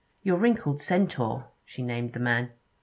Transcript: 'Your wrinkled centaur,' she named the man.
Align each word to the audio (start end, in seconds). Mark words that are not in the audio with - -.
'Your 0.23 0.37
wrinkled 0.37 0.81
centaur,' 0.81 1.51
she 1.63 1.83
named 1.83 2.13
the 2.13 2.19
man. 2.19 2.53